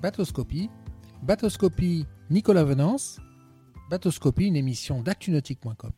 Bateauscopie. 0.00 0.70
Bateauscopie 1.24 2.06
Nicolas 2.30 2.62
Venance. 2.62 3.18
Bateauscopie, 3.90 4.46
une 4.46 4.54
émission 4.54 5.02
d'actunautique.com. 5.02 5.90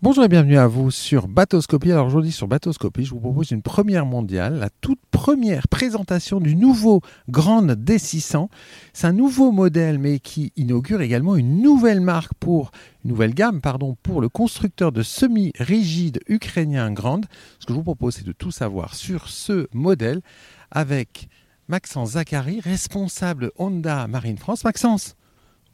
Bonjour 0.00 0.24
et 0.24 0.28
bienvenue 0.28 0.56
à 0.56 0.66
vous 0.66 0.90
sur 0.90 1.28
Bateauscopie. 1.28 1.92
Alors 1.92 2.06
aujourd'hui 2.06 2.32
sur 2.32 2.48
Bateauscopie, 2.48 3.04
je 3.04 3.10
vous 3.10 3.20
propose 3.20 3.50
une 3.50 3.60
première 3.60 4.06
mondiale, 4.06 4.54
la 4.54 4.70
toute 4.80 5.00
première 5.10 5.68
présentation 5.68 6.40
du 6.40 6.56
nouveau 6.56 7.02
Grand 7.28 7.64
D600. 7.66 8.48
C'est 8.94 9.08
un 9.08 9.12
nouveau 9.12 9.50
modèle 9.50 9.98
mais 9.98 10.20
qui 10.20 10.52
inaugure 10.56 11.02
également 11.02 11.36
une 11.36 11.60
nouvelle 11.60 12.00
marque 12.00 12.32
pour 12.34 12.70
une 13.04 13.10
nouvelle 13.10 13.34
gamme 13.34 13.60
pardon 13.60 13.96
pour 14.02 14.22
le 14.22 14.30
constructeur 14.30 14.90
de 14.90 15.02
semi-rigide 15.02 16.20
ukrainien 16.28 16.92
Grand. 16.92 17.22
Ce 17.58 17.66
que 17.66 17.72
je 17.72 17.78
vous 17.78 17.82
propose 17.82 18.14
c'est 18.14 18.26
de 18.26 18.32
tout 18.32 18.52
savoir 18.52 18.94
sur 18.94 19.28
ce 19.28 19.66
modèle 19.74 20.22
avec 20.70 21.28
Maxence 21.70 22.12
Zachary, 22.12 22.60
responsable 22.60 23.50
Honda 23.58 24.06
Marine 24.08 24.38
France. 24.38 24.64
Maxence, 24.64 25.16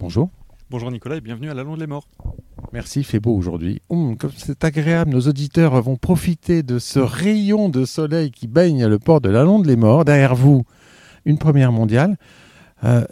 bonjour. 0.01 0.29
Bonjour 0.69 0.91
Nicolas 0.91 1.17
et 1.17 1.21
bienvenue 1.21 1.51
à 1.51 1.55
la 1.55 1.63
Londe 1.63 1.79
les 1.79 1.87
Morts. 1.87 2.09
Merci, 2.73 3.01
il 3.01 3.05
fait 3.05 3.21
beau 3.21 3.33
aujourd'hui. 3.37 3.81
Hum, 3.91 4.17
comme 4.17 4.33
c'est 4.37 4.65
agréable, 4.65 5.13
nos 5.13 5.21
auditeurs 5.21 5.81
vont 5.81 5.95
profiter 5.95 6.65
de 6.65 6.81
ce 6.81 6.99
rayon 6.99 7.69
de 7.69 7.85
soleil 7.85 8.33
qui 8.33 8.49
baigne 8.49 8.85
le 8.87 8.99
port 8.99 9.21
de 9.21 9.29
la 9.29 9.45
Londe 9.45 9.67
les 9.67 9.77
Morts. 9.77 10.05
Derrière 10.05 10.35
vous, 10.35 10.65
une 11.27 11.39
première 11.39 11.71
mondiale. 11.71 12.17
Euh, 12.83 13.05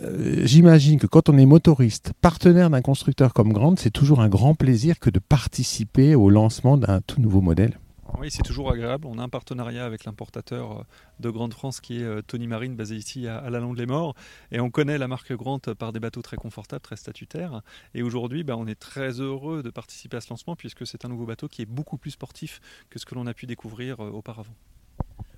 J'imagine 0.45 0.99
que 0.99 1.07
quand 1.07 1.29
on 1.29 1.39
est 1.39 1.47
motoriste, 1.47 2.13
partenaire 2.21 2.69
d'un 2.69 2.83
constructeur 2.83 3.33
comme 3.33 3.53
Grande, 3.53 3.79
c'est 3.79 3.93
toujours 3.93 4.21
un 4.21 4.29
grand 4.29 4.57
plaisir 4.57 4.99
que 4.99 5.09
de 5.09 5.21
participer 5.21 6.17
au 6.17 6.31
lancement 6.31 6.77
d'un 6.77 7.01
tout 7.01 7.21
nouveau 7.21 7.43
modèle. 7.43 7.79
Oui, 8.23 8.31
c'est 8.31 8.45
toujours 8.45 8.71
agréable. 8.71 9.09
On 9.09 9.19
a 9.19 9.23
un 9.25 9.29
partenariat 9.29 9.85
avec 9.85 10.05
l'importateur 10.05 10.79
euh, 10.79 10.83
de 11.19 11.29
Grande 11.29 11.53
France 11.53 11.81
qui 11.81 11.99
est 11.99 12.05
euh, 12.05 12.23
Tony 12.25 12.47
Marine, 12.47 12.77
basé 12.77 12.95
ici 12.95 13.27
à, 13.27 13.51
la 13.51 13.59
Londe 13.59 13.77
les 13.77 13.85
Morts. 13.85 14.15
Et 14.53 14.61
on 14.61 14.71
connaît 14.71 14.97
la 14.97 15.09
marque 15.09 15.33
Grant 15.33 15.59
par 15.77 15.93
des 15.93 15.99
bateaux 15.99 16.23
très 16.23 16.37
confortables, 16.37 16.83
très 16.83 16.95
statutaires. 16.95 17.63
Et 17.95 18.03
aujourd'hui, 18.05 18.45
bah, 18.45 18.55
on 18.57 18.69
est 18.69 18.79
très 18.79 19.21
heureux 19.21 19.65
de 19.65 19.71
participer 19.71 20.19
à 20.19 20.21
ce 20.21 20.31
lancement 20.31 20.55
puisque 20.55 20.87
c'est 20.87 21.05
un 21.05 21.09
nouveau 21.09 21.27
bateau 21.27 21.49
qui 21.49 21.63
est 21.63 21.67
beaucoup 21.67 21.97
plus 21.97 22.13
sportif 22.13 22.61
que 22.91 23.01
ce 23.01 23.07
que 23.07 23.17
l'on 23.17 23.27
a 23.27 23.35
pu 23.35 23.47
découvrir 23.47 23.99
euh, 23.99 24.11
auparavant. 24.11 24.55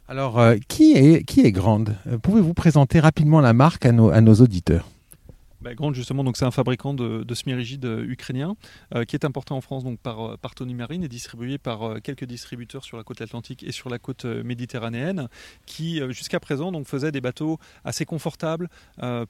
Alors, 0.07 0.39
qui 0.69 0.93
est, 0.93 1.25
qui 1.25 1.41
est 1.41 1.53
Grande? 1.53 1.97
Pouvez-vous 2.23 2.53
présenter 2.53 3.01
rapidement 3.01 3.41
la 3.41 3.55
marque 3.55 3.87
à 3.87 3.93
nos, 3.93 4.11
à 4.11 4.21
nos 4.21 4.35
auditeurs? 4.35 4.91
Bah, 5.65 5.75
Grande 5.75 5.95
justement, 5.95 6.31
c'est 6.35 6.45
un 6.45 6.51
fabricant 6.51 6.93
de, 6.93 7.25
de 7.25 7.35
semi-rigides 7.35 7.87
euh, 7.87 8.05
ukrainien 8.05 8.55
euh, 8.95 9.05
qui 9.05 9.17
est 9.17 9.25
importé 9.25 9.55
en 9.55 9.63
France 9.63 9.83
donc 9.83 9.99
par, 9.99 10.21
euh, 10.21 10.37
Tony 10.55 10.75
Marine 10.75 11.03
et 11.03 11.09
distribué 11.09 11.57
par 11.57 12.03
quelques 12.03 12.27
distributeurs 12.27 12.85
sur 12.85 12.99
la 12.99 13.03
côte 13.03 13.23
atlantique 13.23 13.65
et 13.65 13.73
sur 13.73 13.89
la 13.89 13.99
côte 13.99 14.25
méditerranéenne 14.25 15.29
qui 15.67 16.01
jusqu'à 16.11 16.39
présent 16.39 16.71
donc 16.71 16.87
faisait 16.87 17.11
des 17.11 17.21
bateaux 17.21 17.59
assez 17.83 18.05
confortables 18.05 18.69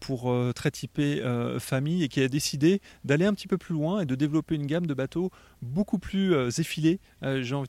pour 0.01 0.35
très 0.55 0.71
typés 0.71 1.23
famille 1.61 2.03
et 2.03 2.09
qui 2.09 2.21
a 2.21 2.29
décidé 2.29 2.83
d'aller 3.05 3.25
un 3.25 3.33
petit 3.33 3.49
peu 3.49 3.57
plus 3.57 3.75
loin 3.75 4.01
et 4.01 4.07
de 4.07 4.15
développer 4.15 4.57
une 4.57 4.67
gamme 4.67 4.87
de 4.87 4.93
bateaux 4.93 5.31
beaucoup 5.63 5.99
plus 5.99 6.35
effilés, 6.59 7.01
j'ai 7.23 7.55
envie, 7.55 7.69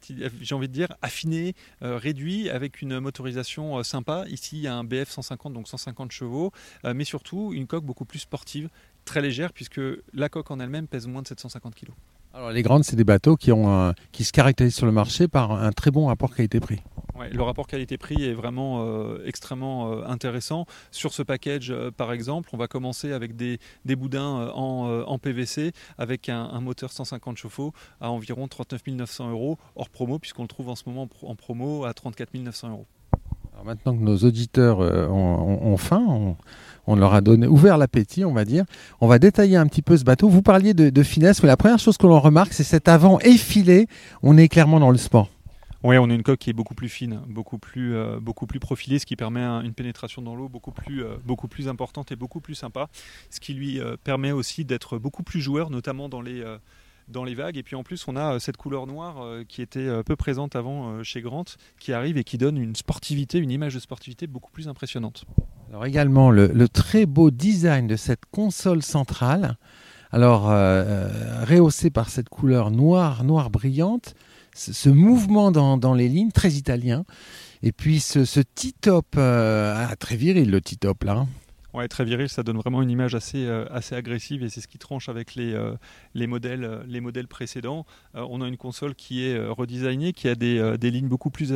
envie, 0.51 0.67
de 0.67 0.73
dire 0.73 0.93
affinés, 1.01 1.55
réduits 1.79 2.49
avec 2.49 2.81
une 2.81 2.99
motorisation 2.99 3.81
sympa. 3.83 4.25
Ici 4.27 4.57
il 4.57 4.63
y 4.63 4.67
a 4.67 4.75
un 4.75 4.83
BF 4.83 5.09
150 5.09 5.53
donc 5.53 5.69
150 5.69 6.11
chevaux, 6.11 6.51
mais 6.83 7.05
surtout 7.05 7.53
une 7.53 7.67
coque 7.67 7.85
beaucoup 7.85 8.05
plus 8.05 8.19
sportive 8.19 8.54
très 9.05 9.21
légère, 9.21 9.53
puisque 9.53 9.81
la 10.13 10.29
coque 10.29 10.51
en 10.51 10.59
elle-même 10.59 10.87
pèse 10.87 11.07
moins 11.07 11.21
de 11.21 11.27
750 11.27 11.75
kg. 11.75 11.89
Alors 12.33 12.51
les 12.51 12.63
grandes, 12.63 12.83
c'est 12.83 12.97
des 12.97 13.05
bateaux 13.05 13.37
qui, 13.37 13.51
ont 13.51 13.93
qui 14.11 14.25
se 14.25 14.33
caractérisent 14.33 14.75
sur 14.75 14.85
le 14.85 14.91
marché 14.91 15.27
par 15.27 15.51
un 15.51 15.71
très 15.71 15.89
bon 15.89 16.07
rapport 16.07 16.35
qualité-prix. 16.35 16.81
Ouais, 17.15 17.29
le 17.29 17.41
rapport 17.43 17.65
qualité-prix 17.65 18.25
est 18.25 18.33
vraiment 18.33 18.83
euh, 18.83 19.23
extrêmement 19.25 19.89
euh, 19.89 20.03
intéressant. 20.05 20.65
Sur 20.91 21.13
ce 21.13 21.23
package, 21.23 21.71
euh, 21.71 21.89
par 21.89 22.11
exemple, 22.11 22.49
on 22.51 22.57
va 22.57 22.67
commencer 22.67 23.13
avec 23.13 23.37
des, 23.37 23.59
des 23.85 23.95
boudins 23.95 24.51
en, 24.53 25.17
PVC 25.17 25.71
avec 25.97 26.27
un, 26.27 26.59
moteur 26.59 26.91
150 26.91 27.37
chauffe-eau 27.37 27.71
à 28.01 28.11
environ 28.11 28.49
39 28.49 28.81
900 28.87 29.31
euros 29.31 29.57
hors 29.77 29.89
promo, 29.89 30.19
puisqu'on 30.19 30.41
le 30.41 30.49
trouve 30.49 30.67
en 30.67 30.75
ce 30.75 30.83
moment 30.87 31.07
en 31.21 31.35
promo 31.35 31.85
à 31.85 31.93
34 31.93 32.33
900 32.33 32.69
euros. 32.69 32.87
Maintenant 33.65 33.95
que 33.95 34.03
nos 34.03 34.17
auditeurs 34.17 34.79
ont, 34.79 35.77
faim, 35.77 36.35
on 36.85 36.95
leur 36.95 37.15
a 37.15 37.21
donné, 37.21 37.47
ouvert 37.47 37.79
l'appétit, 37.79 38.23
on 38.23 38.31
va 38.31 38.45
dire. 38.45 38.63
On 39.01 39.07
va 39.07 39.17
détailler 39.17 39.57
un 39.57 39.65
petit 39.65 39.81
peu 39.81 39.97
ce 39.97 40.03
bateau. 40.03 40.29
Vous 40.29 40.43
parliez 40.43 40.75
de, 40.75 41.03
finesse, 41.03 41.41
mais 41.41 41.47
la 41.47 41.57
première 41.57 41.79
chose 41.79 41.97
que 41.97 42.05
l'on 42.05 42.19
remarque, 42.19 42.53
c'est 42.53 42.63
cet 42.63 42.87
avant 42.87 43.19
effilé. 43.21 43.87
On 44.21 44.37
est 44.37 44.49
clairement 44.49 44.79
dans 44.79 44.91
le 44.91 44.97
sport. 44.97 45.29
Oui, 45.83 45.97
on 45.97 46.09
a 46.09 46.13
une 46.13 46.23
coque 46.23 46.39
qui 46.39 46.49
est 46.49 46.53
beaucoup 46.53 46.73
plus 46.73 46.89
fine, 46.89 47.21
beaucoup 47.27 47.59
plus, 47.59 47.95
euh, 47.95 48.19
beaucoup 48.19 48.47
plus 48.47 48.59
profilée, 48.59 48.97
ce 48.97 49.05
qui 49.05 49.15
permet 49.15 49.41
une 49.41 49.73
pénétration 49.73 50.21
dans 50.21 50.35
l'eau 50.35 50.49
beaucoup 50.49 50.71
plus, 50.71 51.03
euh, 51.03 51.17
beaucoup 51.23 51.47
plus 51.47 51.67
importante 51.67 52.11
et 52.11 52.15
beaucoup 52.15 52.39
plus 52.39 52.55
sympa, 52.55 52.87
ce 53.29 53.39
qui 53.39 53.53
lui 53.53 53.79
euh, 53.79 53.95
permet 54.03 54.31
aussi 54.31 54.65
d'être 54.65 54.97
beaucoup 54.97 55.21
plus 55.21 55.41
joueur, 55.41 55.69
notamment 55.69 56.09
dans 56.09 56.21
les, 56.21 56.43
dans 57.07 57.23
les 57.23 57.35
vagues. 57.35 57.57
Et 57.57 57.63
puis 57.63 57.75
en 57.75 57.83
plus, 57.83 58.07
on 58.07 58.15
a 58.15 58.39
cette 58.39 58.57
couleur 58.57 58.87
noire 58.87 59.23
qui 59.47 59.61
était 59.61 60.03
peu 60.03 60.15
présente 60.15 60.55
avant 60.55 61.03
chez 61.03 61.21
Grant, 61.21 61.45
qui 61.79 61.93
arrive 61.93 62.17
et 62.17 62.23
qui 62.23 62.37
donne 62.37 62.57
une 62.57 62.75
sportivité, 62.75 63.37
une 63.37 63.51
image 63.51 63.73
de 63.75 63.79
sportivité 63.79 64.27
beaucoup 64.27 64.51
plus 64.51 64.67
impressionnante. 64.67 65.25
Alors 65.69 65.85
également 65.85 66.31
le, 66.31 66.69
très 66.69 67.05
beau 67.05 67.31
design 67.31 67.87
de 67.87 67.95
cette 67.95 68.25
console 68.31 68.83
centrale, 68.83 69.57
alors 70.11 70.49
euh, 70.49 71.43
rehaussé 71.43 71.89
par 71.89 72.09
cette 72.09 72.29
couleur 72.29 72.71
noire, 72.71 73.23
noire 73.23 73.49
brillante, 73.49 74.15
ce, 74.53 74.89
mouvement 74.89 75.51
dans, 75.51 75.93
les 75.93 76.07
lignes 76.07 76.31
très 76.31 76.51
italien, 76.51 77.03
et 77.63 77.71
puis 77.71 77.99
ce, 77.99 78.25
ce 78.25 78.39
T-top, 78.39 79.15
euh, 79.17 79.75
ah, 79.75 79.95
très 79.95 80.15
viril 80.15 80.49
le 80.49 80.61
T-top 80.61 81.03
là. 81.03 81.13
Hein. 81.13 81.27
Ouais, 81.75 81.89
très 81.89 82.05
viril, 82.05 82.29
ça 82.29 82.41
donne 82.41 82.55
vraiment 82.55 82.81
une 82.81 82.89
image 82.89 83.15
assez, 83.15 83.45
euh, 83.45 83.65
assez 83.69 83.95
agressive 83.95 84.43
et 84.43 84.49
c'est 84.49 84.61
ce 84.61 84.67
qui 84.69 84.77
tranche 84.77 85.09
avec 85.09 85.35
les, 85.35 85.53
euh, 85.53 85.75
les, 86.13 86.25
modèles, 86.25 86.63
euh, 86.63 86.83
les 86.87 87.01
modèles 87.01 87.27
précédents. 87.27 87.85
on 88.13 88.41
a 88.41 88.47
une 88.47 88.55
console 88.55 88.95
qui 88.95 89.25
est 89.25 89.37
redesignée, 89.45 90.13
qui 90.13 90.29
a 90.29 90.35
des, 90.35 90.77
des 90.77 90.89
lignes 90.89 91.09
beaucoup 91.09 91.29
plus, 91.29 91.53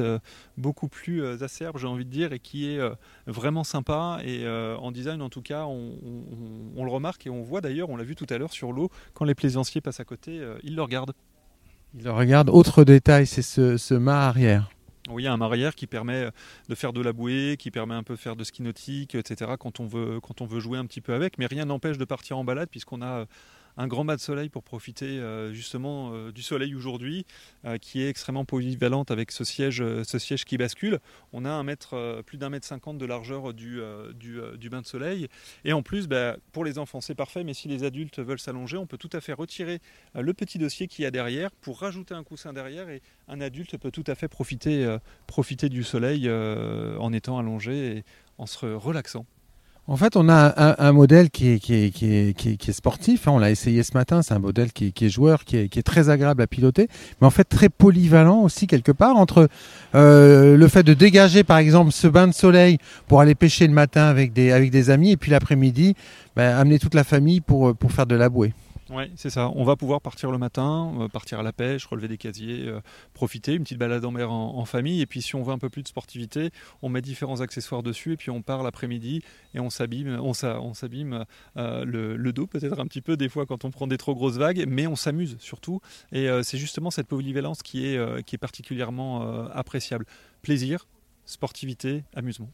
beaucoup 0.57 0.89
plus 0.89 1.25
acerbes, 1.41 1.77
j'ai 1.77 1.87
envie 1.87 2.03
de 2.03 2.09
dire, 2.09 2.33
et 2.33 2.39
qui 2.39 2.67
est 2.67 2.79
vraiment 3.27 3.63
sympa. 3.63 4.19
Et 4.25 4.45
en 4.47 4.91
design, 4.91 5.21
en 5.21 5.29
tout 5.29 5.41
cas, 5.41 5.65
on, 5.65 6.83
le 6.83 6.91
remarque 6.91 7.25
et 7.25 7.29
on 7.29 7.41
voit 7.41 7.61
d'ailleurs, 7.61 7.89
on 7.89 7.95
l'a 7.95 8.03
vu 8.03 8.15
tout 8.15 8.27
à 8.29 8.37
l'heure 8.37 8.51
sur 8.51 8.73
l'eau, 8.73 8.89
quand 9.13 9.23
les 9.23 9.35
plaisanciers 9.35 9.79
passent 9.79 10.01
à 10.01 10.05
côté, 10.05 10.41
ils 10.63 10.75
le 10.75 10.81
regardent. 10.81 11.13
Ils 11.97 12.03
le 12.03 12.11
regardent. 12.11 12.49
Autre 12.49 12.83
détail, 12.83 13.25
c'est 13.25 13.41
ce, 13.41 13.77
ce 13.77 13.93
mât 13.93 14.27
arrière. 14.27 14.69
Oui, 15.09 15.25
un 15.25 15.41
arrière 15.41 15.73
qui 15.73 15.87
permet 15.87 16.29
de 16.67 16.75
faire 16.75 16.93
de 16.93 17.01
la 17.01 17.13
bouée, 17.13 17.55
qui 17.57 17.71
permet 17.71 17.95
un 17.95 18.03
peu 18.03 18.13
de 18.13 18.19
faire 18.19 18.35
de 18.35 18.43
ski 18.43 18.61
nautique, 18.61 19.15
etc. 19.15 19.53
Quand 19.59 19.79
on 19.79 19.87
veut, 19.87 20.19
quand 20.19 20.41
on 20.41 20.45
veut 20.45 20.59
jouer 20.59 20.77
un 20.77 20.85
petit 20.85 21.01
peu 21.01 21.13
avec, 21.13 21.39
mais 21.39 21.47
rien 21.47 21.65
n'empêche 21.65 21.97
de 21.97 22.05
partir 22.05 22.37
en 22.37 22.43
balade 22.43 22.69
puisqu'on 22.69 23.01
a 23.01 23.25
un 23.79 23.87
grand 23.87 24.03
bas 24.03 24.17
de 24.17 24.21
soleil 24.21 24.49
pour 24.49 24.63
profiter 24.63 25.05
euh, 25.05 25.53
justement 25.53 26.11
euh, 26.13 26.33
du 26.33 26.41
soleil 26.41 26.75
aujourd'hui, 26.75 27.25
euh, 27.63 27.77
qui 27.77 28.01
est 28.01 28.09
extrêmement 28.09 28.43
polyvalente 28.43 29.09
avec 29.09 29.31
ce 29.31 29.45
siège, 29.45 29.81
qui 30.45 30.57
bascule. 30.57 30.99
On 31.31 31.45
a 31.45 31.49
un 31.49 31.63
mètre, 31.63 32.21
plus 32.25 32.37
d'un 32.37 32.49
mètre 32.49 32.67
cinquante 32.67 32.97
de 32.97 33.05
largeur 33.05 33.53
du, 33.53 33.79
bain 34.69 34.81
de 34.81 34.85
soleil. 34.85 35.29
Et 35.63 35.71
en 35.71 35.81
plus, 35.81 36.07
bah, 36.07 36.35
pour 36.51 36.65
les 36.65 36.77
enfants, 36.77 36.99
c'est 36.99 37.15
parfait, 37.15 37.45
mais 37.45 37.53
si 37.53 37.69
les 37.69 37.85
adultes 37.85 38.19
veulent 38.19 38.39
s'allonger, 38.39 38.75
on 38.75 38.85
peut 38.85 38.97
tout 38.97 39.09
à 39.13 39.21
fait 39.21 39.33
retirer 39.33 39.79
le 40.13 40.33
petit 40.33 40.57
dossier 40.57 40.87
qu'il 40.87 41.03
y 41.03 41.05
a 41.05 41.11
derrière 41.11 41.49
pour 41.51 41.79
rajouter 41.79 42.13
un 42.13 42.23
coussin 42.23 42.51
derrière 42.51 42.89
et 42.89 43.01
un 43.29 43.39
adulte 43.39 43.77
peut 43.77 43.91
tout 43.91 44.03
à 44.07 44.15
fait 44.15 44.27
profiter 44.27 45.69
du 45.69 45.83
soleil 45.83 46.29
en 46.29 47.13
étant 47.13 47.39
allongé 47.39 47.97
et 47.97 48.03
en 48.37 48.45
se 48.45 48.65
relaxant. 48.65 49.25
En 49.89 49.97
fait, 49.97 50.15
on 50.15 50.29
a 50.29 50.75
un, 50.77 50.91
modèle 50.91 51.31
qui 51.31 51.47
est, 51.47 52.71
sportif. 52.71 53.27
Hein. 53.27 53.31
on 53.31 53.39
l'a 53.39 53.49
essayé 53.49 53.81
ce 53.81 53.95
matin. 53.95 54.21
C'est 54.21 54.35
un 54.35 54.39
modèle 54.39 54.71
qui 54.71 54.93
est, 54.95 55.09
joueur, 55.09 55.45
qui 55.45 55.57
est, 55.57 55.81
très 55.81 56.09
agréable 56.11 56.43
à 56.43 56.47
piloter, 56.47 56.87
mais 57.19 57.25
en 57.25 57.31
fait 57.31 57.43
très 57.43 57.69
polyvalent 57.69 58.41
aussi 58.43 58.67
quelque 58.67 58.91
part 58.91 59.17
entre 59.17 59.49
euh, 59.95 60.55
le 60.55 60.67
fait 60.67 60.83
de 60.83 60.93
dégager 60.93 61.43
par 61.43 61.57
exemple 61.57 61.91
ce 61.91 62.07
bain 62.07 62.27
de 62.27 62.33
soleil 62.33 62.77
pour 63.07 63.19
aller 63.19 63.33
pêcher 63.33 63.65
le 63.65 63.73
matin 63.73 64.03
avec 64.03 64.31
des, 64.31 64.51
avec 64.51 64.69
des 64.69 64.91
amis 64.91 65.13
et 65.13 65.17
puis 65.17 65.31
l'après-midi, 65.31 65.95
ben, 66.35 66.55
amener 66.55 66.77
toute 66.77 66.93
la 66.93 67.03
famille 67.03 67.41
pour, 67.41 67.75
pour 67.75 67.91
faire 67.91 68.05
de 68.05 68.15
la 68.15 68.29
bouée. 68.29 68.53
Oui, 68.89 69.03
c'est 69.15 69.29
ça. 69.29 69.51
On 69.55 69.63
va 69.63 69.75
pouvoir 69.75 70.01
partir 70.01 70.31
le 70.31 70.39
matin, 70.39 70.93
euh, 70.99 71.07
partir 71.07 71.39
à 71.39 71.43
la 71.43 71.53
pêche, 71.53 71.85
relever 71.85 72.07
des 72.07 72.17
casiers, 72.17 72.67
euh, 72.67 72.81
profiter, 73.13 73.53
une 73.53 73.63
petite 73.63 73.77
balade 73.77 74.03
en 74.03 74.11
mer 74.11 74.31
en, 74.31 74.65
famille. 74.65 75.01
Et 75.01 75.05
puis 75.05 75.21
si 75.21 75.35
on 75.35 75.43
veut 75.43 75.53
un 75.53 75.59
peu 75.59 75.69
plus 75.69 75.83
de 75.83 75.87
sportivité, 75.87 76.49
on 76.81 76.89
met 76.89 77.01
différents 77.01 77.41
accessoires 77.41 77.83
dessus 77.83 78.13
et 78.13 78.17
puis 78.17 78.31
on 78.31 78.41
part 78.41 78.63
l'après-midi 78.63 79.21
et 79.53 79.59
on 79.59 79.69
s'abîme, 79.69 80.19
on, 80.19 80.33
s'abîme 80.33 81.25
euh, 81.57 81.85
le, 81.85 82.33
dos 82.33 82.47
peut-être 82.47 82.79
un 82.79 82.85
petit 82.85 83.01
peu 83.01 83.15
des 83.15 83.29
fois 83.29 83.45
quand 83.45 83.63
on 83.63 83.71
prend 83.71 83.87
des 83.87 83.97
trop 83.97 84.15
grosses 84.15 84.37
vagues, 84.37 84.65
mais 84.67 84.87
on 84.87 84.95
s'amuse 84.95 85.37
surtout. 85.39 85.81
Et 86.11 86.27
c'est 86.43 86.57
justement 86.57 86.91
cette 86.91 87.07
polyvalence 87.07 87.63
qui 87.63 87.85
est, 87.85 88.23
qui 88.23 88.35
est 88.35 88.39
particulièrement 88.39 89.47
appréciable. 89.51 90.05
Plaisir, 90.41 90.87
sportivité, 91.25 92.03
amusement 92.15 92.49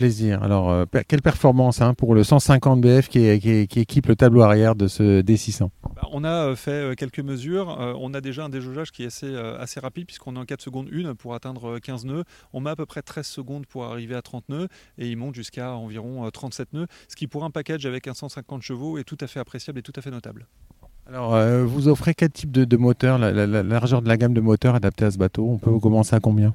Plaisir. 0.00 0.42
Alors, 0.42 0.70
euh, 0.70 0.86
quelle 1.06 1.20
performance 1.20 1.82
hein, 1.82 1.92
pour 1.92 2.14
le 2.14 2.24
150 2.24 2.80
BF 2.80 3.10
qui, 3.10 3.28
équipe 3.28 4.06
le 4.06 4.16
tableau 4.16 4.40
arrière 4.40 4.74
de 4.74 4.88
ce 4.88 5.20
D600 5.20 5.68
bah, 5.94 6.08
On 6.10 6.24
a 6.24 6.46
euh, 6.46 6.56
fait 6.56 6.70
euh, 6.70 6.94
quelques 6.94 7.20
mesures. 7.20 7.76
on 8.00 8.14
a 8.14 8.22
déjà 8.22 8.44
un 8.44 8.48
déjaugeage 8.48 8.92
qui 8.92 9.02
est 9.02 9.08
assez, 9.08 9.36
assez 9.36 9.78
rapide 9.78 10.06
puisqu'on 10.06 10.36
est 10.36 10.38
en 10.38 10.46
4 10.46 10.62
secondes 10.62 10.88
1 10.90 11.16
pour 11.16 11.34
atteindre 11.34 11.78
15 11.78 12.06
nœuds. 12.06 12.24
On 12.54 12.60
met 12.60 12.70
à 12.70 12.76
peu 12.76 12.86
près 12.86 13.02
13 13.02 13.26
secondes 13.26 13.66
pour 13.66 13.84
arriver 13.84 14.14
à 14.14 14.22
30 14.22 14.48
nœuds 14.48 14.68
et 14.96 15.06
il 15.06 15.18
monte 15.18 15.34
jusqu'à 15.34 15.72
environ 15.74 16.30
37 16.30 16.72
nœuds, 16.72 16.86
ce 17.06 17.14
qui 17.14 17.26
pour 17.26 17.44
un 17.44 17.50
package 17.50 17.84
avec 17.84 18.08
un 18.08 18.14
150 18.14 18.62
chevaux 18.62 18.96
est 18.96 19.04
tout 19.04 19.18
à 19.20 19.26
fait 19.26 19.38
appréciable 19.38 19.80
et 19.80 19.82
tout 19.82 19.92
à 19.96 20.00
fait 20.00 20.10
notable. 20.10 20.46
Alors, 21.06 21.38
vous 21.66 21.88
offrez 21.88 22.14
quel 22.14 22.30
type 22.30 22.52
de, 22.52 22.76
moteur, 22.78 23.18
la, 23.18 23.32
la, 23.32 23.62
largeur 23.62 24.00
de 24.00 24.08
la 24.08 24.16
gamme 24.16 24.32
de 24.32 24.40
moteurs 24.40 24.76
adaptée 24.76 25.04
à 25.04 25.10
ce 25.10 25.18
bateau? 25.18 25.46
On 25.46 25.58
peut 25.58 25.78
commencer 25.78 26.16
à 26.16 26.20
combien? 26.20 26.54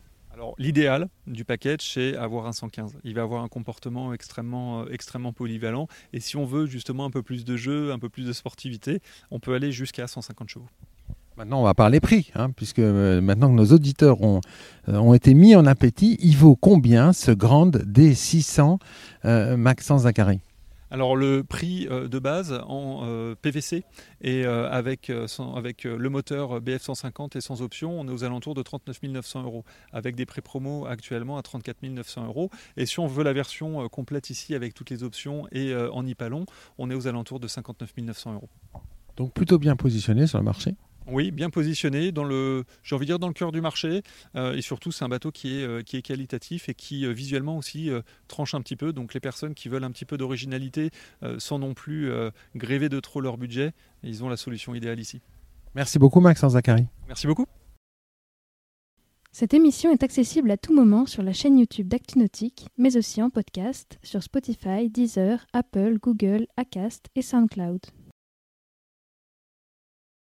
L'idéal 0.58 1.10
du 1.28 1.46
package, 1.46 1.82
c'est 1.82 2.16
avoir 2.16 2.48
un 2.48 2.54
115. 2.54 2.98
Il 3.04 3.16
va 3.16 3.22
avoir 3.22 3.44
un 3.44 3.48
comportement 3.48 4.14
extrêmement, 4.14 4.82
euh, 4.82 4.86
extrêmement 4.92 5.34
polyvalent. 5.34 5.88
Et 6.14 6.20
si 6.20 6.38
on 6.38 6.46
veut 6.46 6.66
justement 6.66 7.06
un 7.06 7.10
peu 7.10 7.24
plus 7.24 7.46
de 7.46 7.56
jeu, 7.56 7.92
un 7.92 8.00
peu 8.00 8.10
plus 8.10 8.26
de 8.26 8.34
sportivité, 8.34 9.02
on 9.32 9.40
peut 9.40 9.54
aller 9.54 9.72
jusqu'à 9.72 10.08
150 10.08 10.50
chevaux. 10.50 10.68
Maintenant, 11.38 11.60
on 11.60 11.64
va 11.64 11.74
parler 11.74 12.00
prix, 12.00 12.32
hein, 12.36 12.50
puisque 12.52 12.80
euh, 12.80 13.20
maintenant 13.20 13.50
que 13.50 13.56
nos 13.56 13.74
auditeurs 13.74 14.22
ont, 14.22 14.40
euh, 14.88 14.98
ont 14.98 15.14
été 15.14 15.34
mis 15.34 15.56
en 15.56 15.66
appétit, 15.66 16.18
il 16.22 16.38
vaut 16.38 16.56
combien 16.56 17.12
ce 17.12 17.32
Grand 17.32 17.76
D600 17.76 18.78
Maxence 19.58 20.04
Zachary? 20.04 20.40
Alors 20.96 21.18
le 21.18 21.44
prix 21.44 21.90
euh, 21.92 22.08
de 22.08 22.20
base 22.20 22.58
en 22.68 23.02
euh, 23.04 23.36
PVC 23.36 23.84
et 24.22 24.46
euh, 24.46 24.72
avec, 24.72 25.10
le 25.10 26.08
moteur 26.08 26.62
BF150 26.62 27.38
et 27.38 27.42
sans 27.42 27.62
option, 27.62 28.00
on 28.00 28.08
est 28.08 28.12
aux 28.12 28.24
alentours 28.24 28.54
de 28.54 28.62
39 28.62 29.04
900 29.04 29.44
euros, 29.44 29.66
avec 29.92 30.16
des 30.16 30.26
pré-promos 30.26 30.86
actuellement 30.86 31.38
à 31.38 31.42
34 31.42 31.84
900 31.84 32.28
euros. 32.28 32.50
Et 32.78 32.86
si 32.86 33.02
on 33.02 33.08
veut 33.08 33.26
la 33.26 33.34
version 33.34 33.90
complète 33.90 34.30
ici 34.30 34.56
avec 34.56 34.74
toutes 34.74 34.90
les 34.90 35.04
options 35.04 35.48
et 35.52 35.76
en 35.76 36.06
Ipalon, 36.06 36.46
on 36.78 36.90
est 36.90 36.96
aux 36.96 37.08
alentours 37.08 37.42
de 37.42 37.50
59 37.50 37.92
900 37.98 38.34
euros. 38.36 38.50
Donc 39.18 39.34
plutôt 39.34 39.60
bien 39.60 39.76
positionné 39.76 40.28
sur 40.28 40.38
le 40.38 40.46
marché 40.46 40.76
oui, 41.08 41.32
bien 41.32 41.50
positionné 41.50 42.12
dans 42.12 42.24
le, 42.24 42.64
j'ai 42.84 42.96
envie 42.96 43.06
de 43.06 43.12
dire 43.12 43.20
dans 43.20 43.28
le 43.28 43.34
cœur 43.34 43.52
du 43.52 43.62
marché, 43.62 44.02
euh, 44.36 44.56
et 44.56 44.62
surtout 44.62 44.92
c'est 44.92 45.06
un 45.06 45.10
bateau 45.10 45.32
qui 45.32 45.60
est 45.60 45.64
euh, 45.64 45.82
qui 45.82 45.98
est 45.98 46.02
qualitatif 46.02 46.70
et 46.70 46.74
qui 46.74 47.06
euh, 47.06 47.12
visuellement 47.12 47.58
aussi 47.58 47.90
tranche 48.28 48.54
un 48.56 48.62
petit 48.62 48.76
peu. 48.76 48.94
Donc 48.94 49.14
les 49.14 49.20
personnes 49.20 49.54
qui 49.54 49.70
veulent 49.70 49.84
un 49.84 49.92
petit 49.92 50.06
peu 50.06 50.18
d'originalité, 50.18 50.92
sans 51.38 51.60
non 51.60 51.74
plus 51.74 52.12
gréver 52.56 52.90
de 52.90 53.00
trop 53.00 53.22
leur 53.22 53.38
budget, 53.38 53.74
ils 54.04 54.24
ont 54.24 54.30
la 54.30 54.38
solution 54.38 54.76
idéale 54.76 55.00
ici. 55.00 55.22
Merci 55.76 56.00
beaucoup 56.00 56.20
Maxence 56.20 56.54
Zachary. 56.54 56.86
Merci 57.08 57.28
beaucoup. 57.28 57.46
Cette 59.32 59.54
émission 59.54 59.92
est 59.92 60.04
accessible 60.04 60.50
à 60.50 60.58
tout 60.58 60.74
moment 60.74 61.06
sur 61.06 61.22
la 61.22 61.34
chaîne 61.34 61.60
YouTube 61.60 61.90
d'ActuNautique, 61.90 62.68
mais 62.78 62.96
aussi 62.96 63.22
en 63.22 63.30
podcast 63.30 64.00
sur 64.02 64.24
Spotify, 64.24 64.90
Deezer, 64.90 65.46
Apple, 65.52 65.98
Google, 66.02 66.48
Acast 66.56 67.08
et 67.16 67.22
SoundCloud. 67.22 67.82